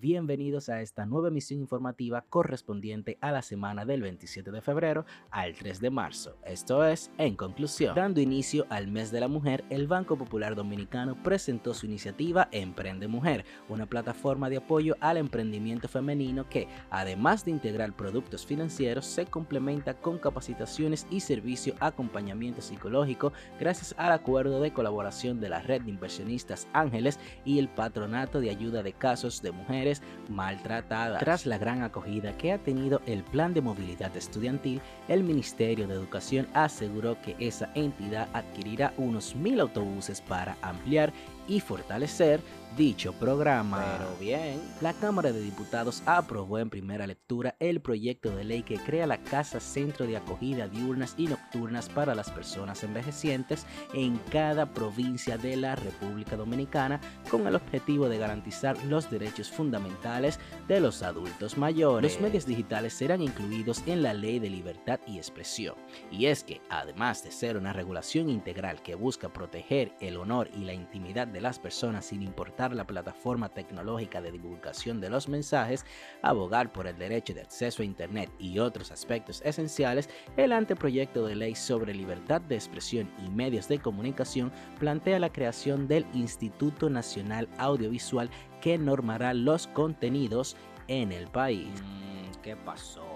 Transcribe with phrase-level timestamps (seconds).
[0.00, 5.54] Bienvenidos a esta nueva emisión informativa correspondiente a la semana del 27 de febrero al
[5.54, 6.38] 3 de marzo.
[6.42, 11.22] Esto es, en conclusión, dando inicio al mes de la mujer, el Banco Popular Dominicano
[11.22, 17.50] presentó su iniciativa Emprende Mujer, una plataforma de apoyo al emprendimiento femenino que, además de
[17.50, 24.72] integrar productos financieros, se complementa con capacitaciones y servicio acompañamiento psicológico gracias al acuerdo de
[24.72, 29.52] colaboración de la red de inversionistas Ángeles y el Patronato de Ayuda de Casos de
[29.52, 29.89] Mujeres
[30.28, 31.18] maltratada.
[31.18, 35.94] Tras la gran acogida que ha tenido el plan de movilidad estudiantil, el Ministerio de
[35.94, 41.12] Educación aseguró que esa entidad adquirirá unos mil autobuses para ampliar
[41.50, 42.40] y fortalecer
[42.76, 43.96] dicho programa.
[43.98, 48.78] Pero bien, la Cámara de Diputados aprobó en primera lectura el proyecto de ley que
[48.78, 54.72] crea la Casa Centro de Acogida Diurnas y Nocturnas para las Personas Envejecientes en cada
[54.72, 57.00] provincia de la República Dominicana
[57.30, 60.38] con el objetivo de garantizar los derechos fundamentales
[60.68, 62.12] de los adultos mayores.
[62.12, 65.74] Los medios digitales serán incluidos en la Ley de Libertad y Expresión.
[66.10, 70.64] Y es que, además de ser una regulación integral que busca proteger el honor y
[70.64, 75.84] la intimidad de las personas sin importar la plataforma tecnológica de divulgación de los mensajes,
[76.22, 81.34] abogar por el derecho de acceso a Internet y otros aspectos esenciales, el anteproyecto de
[81.34, 87.48] ley sobre libertad de expresión y medios de comunicación plantea la creación del Instituto Nacional
[87.58, 88.30] Audiovisual
[88.60, 90.56] que normará los contenidos
[90.88, 91.68] en el país.
[91.82, 93.09] Mm, ¿Qué pasó?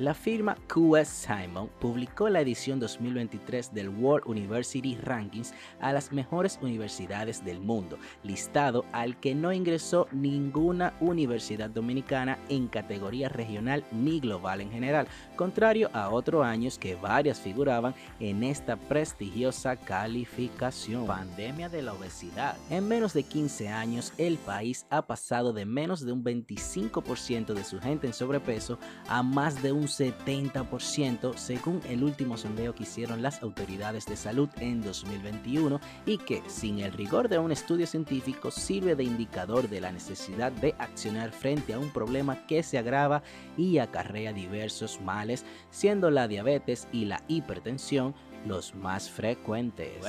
[0.00, 6.58] La firma QS Simon publicó la edición 2023 del World University Rankings a las mejores
[6.62, 14.20] universidades del mundo, listado al que no ingresó ninguna universidad dominicana en categoría regional ni
[14.20, 21.06] global en general, contrario a otros años que varias figuraban en esta prestigiosa calificación.
[21.06, 22.56] Pandemia de la obesidad.
[22.70, 27.64] En menos de 15 años, el país ha pasado de menos de un 25% de
[27.64, 33.22] su gente en sobrepeso a más de un 70% según el último sondeo que hicieron
[33.22, 38.50] las autoridades de salud en 2021 y que, sin el rigor de un estudio científico,
[38.50, 43.22] sirve de indicador de la necesidad de accionar frente a un problema que se agrava
[43.56, 48.14] y acarrea diversos males, siendo la diabetes y la hipertensión
[48.46, 50.04] los más frecuentes.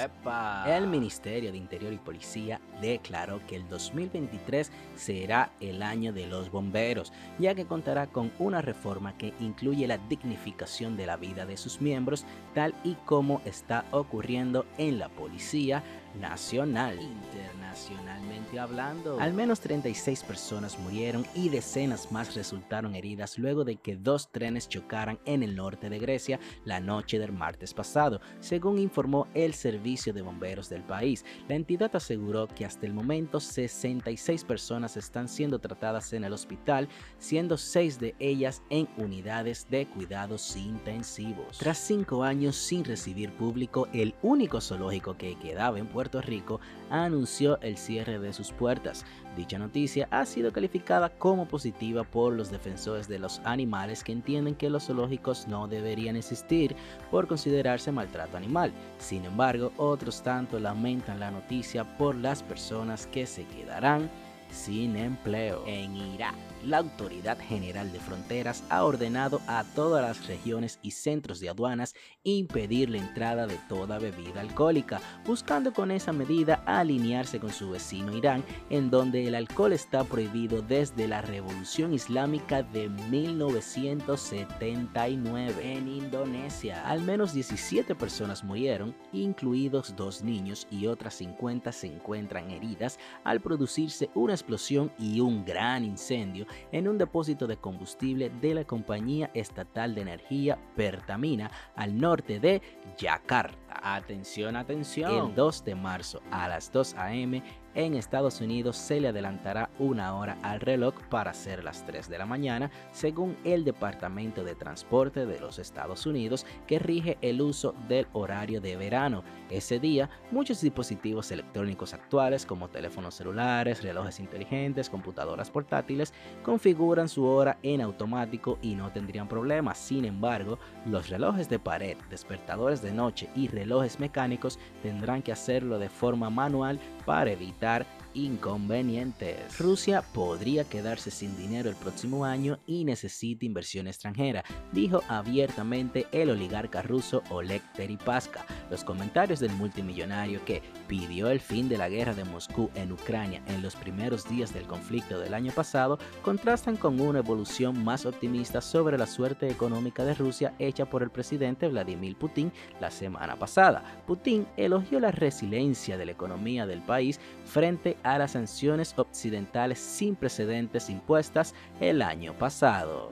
[0.66, 6.52] El Ministerio de Interior y Policía declaró que el 2023 será el año de los
[6.52, 11.58] bomberos, ya que contará con una reforma que incluye la dignificación de la vida de
[11.58, 15.84] sus miembros, tal y como está ocurriendo en la Policía
[16.20, 17.00] Nacional.
[17.00, 23.96] Internacionalmente hablando, al menos 36 personas murieron y decenas más resultaron heridas luego de que
[23.96, 29.28] dos trenes chocaran en el norte de Grecia la noche del martes pasado, según informó
[29.34, 31.24] el Servicio de Bomberos del país.
[31.48, 36.90] La entidad aseguró que hasta el momento 66 personas están siendo tratadas en el hospital,
[37.20, 41.58] siendo seis de ellas en unidades de cuidados intensivos.
[41.58, 47.60] Tras cinco años sin recibir público, el único zoológico que quedaba en Puerto Rico anunció
[47.62, 49.06] el cierre de sus puertas.
[49.36, 54.56] Dicha noticia ha sido calificada como positiva por los defensores de los animales que entienden
[54.56, 56.76] que los zoológicos no deberían existir
[57.10, 58.72] por considerarse maltrato animal.
[58.98, 64.10] Sin embargo, otros tanto lamentan la noticia por las personas que se quedarán
[64.52, 65.64] sin empleo.
[65.66, 66.36] En Irak,
[66.66, 71.94] la Autoridad General de Fronteras ha ordenado a todas las regiones y centros de aduanas
[72.24, 78.16] impedir la entrada de toda bebida alcohólica, buscando con esa medida alinearse con su vecino
[78.16, 85.56] Irán, en donde el alcohol está prohibido desde la Revolución Islámica de 1979.
[85.64, 92.52] En Indonesia, al menos 17 personas murieron, incluidos dos niños y otras 50 se encuentran
[92.52, 98.56] heridas al producirse una explosión y un gran incendio en un depósito de combustible de
[98.56, 102.62] la compañía estatal de energía Pertamina al norte de
[102.98, 103.71] Yakarta.
[103.82, 105.30] Atención, atención.
[105.30, 107.44] El 2 de marzo a las 2 a.m
[107.74, 112.18] en Estados Unidos se le adelantará una hora al reloj para ser las 3 de
[112.18, 117.74] la mañana, según el Departamento de Transporte de los Estados Unidos, que rige el uso
[117.88, 119.24] del horario de verano.
[119.50, 126.14] Ese día, muchos dispositivos electrónicos actuales, como teléfonos celulares, relojes inteligentes, computadoras portátiles,
[126.44, 129.78] configuran su hora en automático y no tendrían problemas.
[129.78, 135.78] Sin embargo, los relojes de pared, despertadores de noche y relojes mecánicos tendrán que hacerlo
[135.78, 139.58] de forma manual para evitar inconvenientes.
[139.58, 146.30] Rusia podría quedarse sin dinero el próximo año y necesita inversión extranjera, dijo abiertamente el
[146.30, 148.46] oligarca ruso Oleg Deripaska.
[148.70, 153.42] Los comentarios del multimillonario que pidió el fin de la guerra de Moscú en Ucrania
[153.48, 158.62] en los primeros días del conflicto del año pasado contrastan con una evolución más optimista
[158.62, 163.84] sobre la suerte económica de Rusia hecha por el presidente Vladimir Putin la semana pasada.
[164.06, 170.16] Putin elogió la resiliencia de la economía del país frente a las sanciones occidentales sin
[170.16, 173.10] precedentes impuestas el año pasado.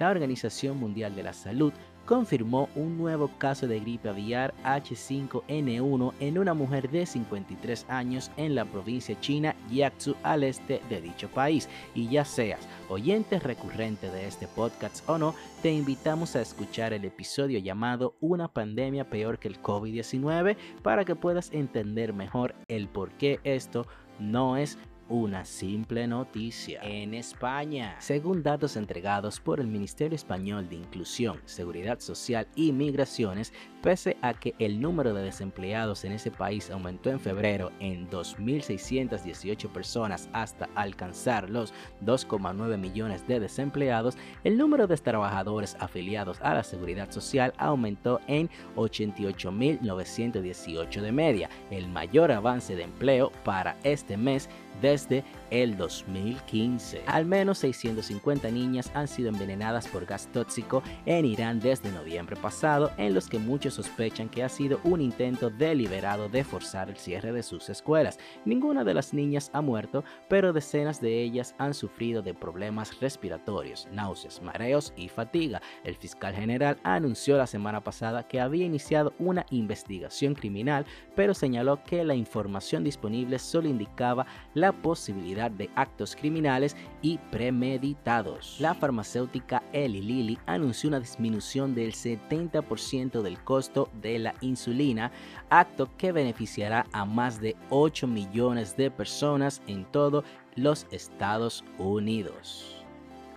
[0.00, 1.72] La Organización Mundial de la Salud
[2.04, 8.54] confirmó un nuevo caso de gripe aviar H5N1 en una mujer de 53 años en
[8.54, 11.68] la provincia china Jiangsu al este de dicho país.
[11.94, 17.04] Y ya seas oyente recurrente de este podcast o no, te invitamos a escuchar el
[17.04, 23.10] episodio llamado Una pandemia peor que el COVID-19 para que puedas entender mejor el por
[23.12, 23.86] qué esto
[24.18, 24.78] no es
[25.08, 26.80] una simple noticia.
[26.82, 33.52] En España, según datos entregados por el Ministerio Español de Inclusión, Seguridad Social y Migraciones,
[33.82, 39.68] pese a que el número de desempleados en ese país aumentó en febrero en 2.618
[39.70, 46.64] personas hasta alcanzar los 2,9 millones de desempleados, el número de trabajadores afiliados a la
[46.64, 54.48] Seguridad Social aumentó en 88.918 de media, el mayor avance de empleo para este mes
[54.94, 57.02] desde el 2015.
[57.06, 62.92] Al menos 650 niñas han sido envenenadas por gas tóxico en Irán desde noviembre pasado,
[62.96, 67.32] en los que muchos sospechan que ha sido un intento deliberado de forzar el cierre
[67.32, 68.20] de sus escuelas.
[68.44, 73.88] Ninguna de las niñas ha muerto, pero decenas de ellas han sufrido de problemas respiratorios,
[73.90, 75.60] náuseas, mareos y fatiga.
[75.82, 80.86] El fiscal general anunció la semana pasada que había iniciado una investigación criminal,
[81.16, 88.56] pero señaló que la información disponible solo indicaba la posibilidad de actos criminales y premeditados.
[88.60, 95.10] La farmacéutica Eli Lilly anunció una disminución del 70% del costo de la insulina,
[95.48, 100.22] acto que beneficiará a más de 8 millones de personas en todos
[100.54, 102.84] los Estados Unidos.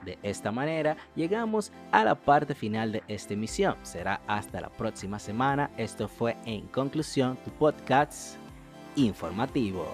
[0.04, 3.78] De esta manera llegamos a la parte final de esta emisión.
[3.84, 5.72] Será hasta la próxima semana.
[5.78, 8.36] Esto fue en conclusión tu podcast
[8.98, 9.86] informativo.